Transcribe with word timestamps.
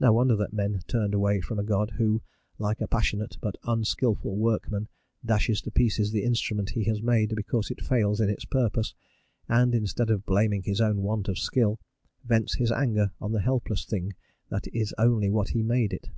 No 0.00 0.14
wonder 0.14 0.34
that 0.34 0.54
men 0.54 0.80
turned 0.86 1.12
away 1.12 1.42
from 1.42 1.58
a 1.58 1.62
God 1.62 1.90
who, 1.98 2.22
like 2.56 2.80
a 2.80 2.86
passionate 2.88 3.36
but 3.42 3.58
unskilful 3.64 4.34
workman, 4.34 4.88
dashes 5.22 5.60
to 5.60 5.70
pieces 5.70 6.10
the 6.10 6.24
instrument 6.24 6.70
he 6.70 6.84
has 6.84 7.02
made 7.02 7.36
because 7.36 7.70
it 7.70 7.84
fails 7.84 8.18
in 8.18 8.30
its 8.30 8.46
purpose, 8.46 8.94
and, 9.46 9.74
instead 9.74 10.08
of 10.08 10.24
blaming 10.24 10.62
his 10.62 10.80
own 10.80 11.02
want 11.02 11.28
of 11.28 11.36
skill, 11.38 11.78
vents 12.24 12.54
his 12.54 12.72
anger 12.72 13.12
on 13.20 13.32
the 13.32 13.42
helpless 13.42 13.84
thing 13.84 14.14
that 14.48 14.66
is 14.72 14.94
only 14.96 15.28
what 15.28 15.50
he 15.50 15.62
made 15.62 15.92
it. 15.92 16.08